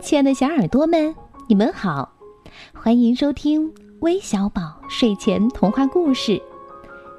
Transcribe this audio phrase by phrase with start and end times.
[0.00, 1.14] 亲爱的小耳朵们，
[1.48, 2.08] 你们好，
[2.72, 6.40] 欢迎收听微小宝睡前童话故事，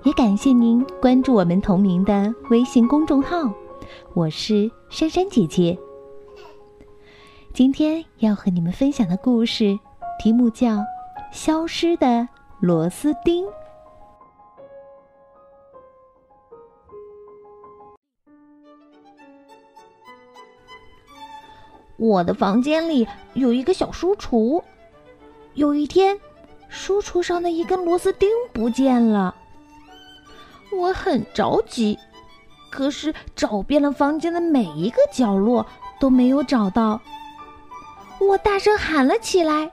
[0.03, 3.51] 也感谢您关注我们同名的微信公众号。
[4.13, 5.77] 我是珊珊姐姐。
[7.53, 9.77] 今天要和你们分享的故事
[10.17, 10.77] 题目叫
[11.31, 12.27] 《消失的
[12.61, 13.45] 螺丝钉》。
[21.99, 24.63] 我的房间里有一个小书橱，
[25.53, 26.17] 有一天，
[26.69, 29.35] 书橱上的一根螺丝钉不见了。
[30.71, 31.99] 我很着急，
[32.69, 35.65] 可是找遍了房间的每一个角落
[35.99, 37.01] 都没有找到。
[38.19, 39.69] 我大声喊了起来：“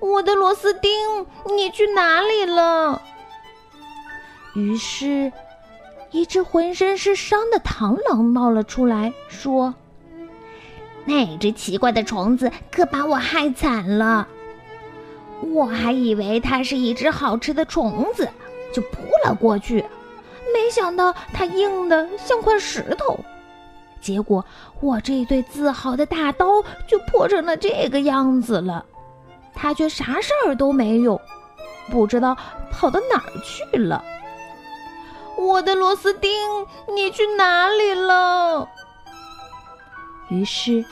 [0.00, 0.90] 我的螺丝钉，
[1.56, 3.00] 你去哪里了？”
[4.54, 5.32] 于是，
[6.10, 9.72] 一只浑身是伤的螳螂冒了出来，说。
[11.06, 14.26] 那只奇怪的虫子可把我害惨了，
[15.54, 18.28] 我还以为它是一只好吃的虫子，
[18.72, 19.84] 就扑了过去，
[20.52, 23.18] 没想到它硬的像块石头，
[24.00, 24.44] 结果
[24.80, 28.84] 我这对自豪的大刀就破成了这个样子了，
[29.54, 31.20] 它却啥事儿都没有，
[31.88, 32.36] 不知道
[32.70, 34.04] 跑到哪儿去了。
[35.38, 36.30] 我的螺丝钉，
[36.92, 38.68] 你去哪里了？
[40.28, 40.84] 于是。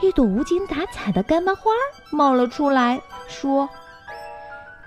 [0.00, 1.70] 一朵无精打采的干巴花
[2.10, 3.68] 冒了出来，说：“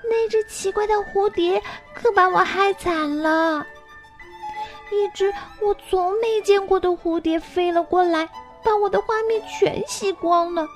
[0.04, 3.66] 那只奇怪的蝴蝶可把我害惨了。
[4.92, 8.28] 一只我从没见过的蝴蝶飞了过来，
[8.62, 10.68] 把我的画面全吸光了。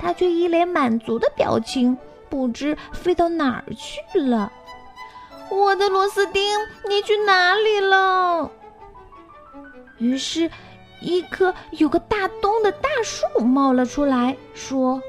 [0.00, 1.96] 它却一脸满足的表情，
[2.28, 4.50] 不知飞到哪儿去了。
[5.50, 6.42] 我的螺丝钉，
[6.88, 8.50] 你去哪里了？”
[9.98, 10.50] 于是。
[11.00, 15.00] 一棵有个大洞的大树冒了出来，说：“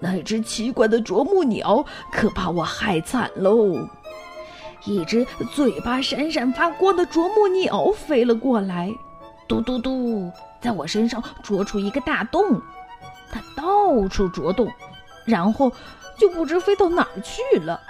[0.00, 3.88] 那只奇怪的啄木鸟可把我害惨喽！”
[4.84, 8.92] 一只嘴巴闪闪发光的啄木鸟飞了过来，
[9.46, 10.28] 嘟嘟嘟，
[10.60, 12.60] 在我身上啄出一个大洞。
[13.30, 14.68] 它到处啄洞，
[15.24, 15.70] 然后
[16.18, 17.80] 就不知飞到哪儿去了。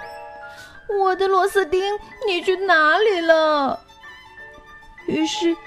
[0.99, 1.81] 我的螺丝钉，
[2.27, 3.79] 你去哪里了？
[5.07, 5.57] 于是。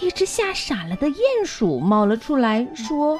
[0.00, 3.18] 一只吓傻了的鼹鼠冒了出来，说：“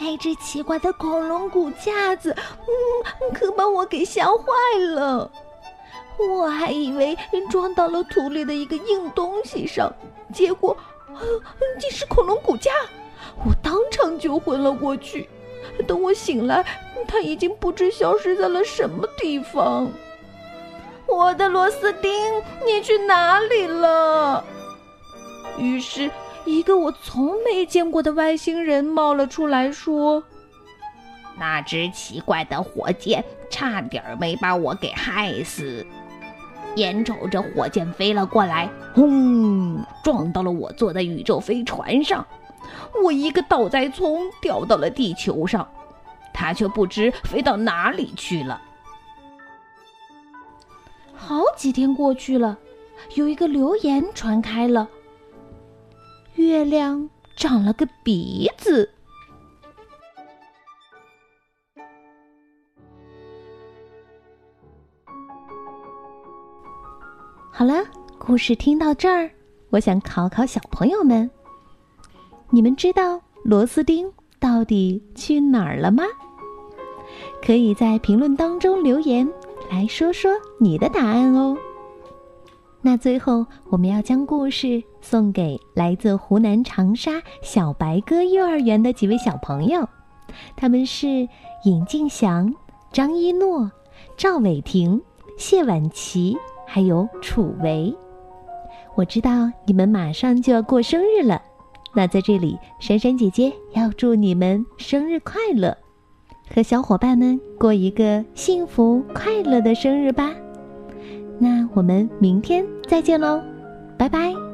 [0.00, 4.44] 那只奇怪的恐龙骨架子，嗯，可把我给吓坏
[4.94, 5.30] 了。
[6.18, 7.16] 我还以为
[7.48, 9.92] 撞到了土里的一个硬东西上，
[10.32, 10.76] 结果，
[11.80, 12.70] 竟是恐龙骨架。
[13.46, 15.28] 我当场就昏了过去。
[15.86, 16.64] 等我醒来，
[17.08, 19.90] 它已经不知消失在了什么地方。
[21.06, 22.10] 我的螺丝钉，
[22.66, 24.44] 你去哪里了？”
[25.58, 26.10] 于是，
[26.44, 30.22] 一个我从没见过的外星人冒了出来，说
[31.38, 35.86] ：“那只奇怪的火箭差点没把我给害死。
[36.76, 42.26] 眼瞅着火箭飞了过来，轰，撞到了我坐的宇宙飞船上，
[43.04, 45.68] 我一个倒栽葱掉到了地球上，
[46.32, 48.60] 它却不知飞到哪里去了。
[51.14, 52.58] 好几天过去了，
[53.14, 54.88] 有一个流言传开了。”
[56.42, 58.90] 月亮长了个鼻子。
[67.50, 67.84] 好了，
[68.18, 69.30] 故事听到这儿，
[69.70, 71.30] 我想考考小朋友们：
[72.50, 76.02] 你们知道螺丝钉到底去哪儿了吗？
[77.44, 79.28] 可以在评论当中留言，
[79.70, 81.56] 来说说你的答案哦。
[82.92, 89.88] 那最后，我们要将故事送给来自湖南长沙小白鸽幼儿园的几位小朋友，
[90.56, 91.26] 他们是
[91.64, 92.54] 尹静祥、
[92.92, 93.72] 张一诺、
[94.14, 95.00] 赵伟霆、
[95.38, 96.36] 谢婉琪，
[96.66, 97.96] 还有楚维。
[98.94, 101.40] 我知道你们马上就要过生日了，
[101.94, 105.74] 那在这里，珊珊姐姐要祝你们生日快乐，
[106.54, 110.34] 和小伙伴们过一个幸福快乐的生日吧。
[111.38, 113.42] 那我们明天再见喽，
[113.96, 114.51] 拜拜。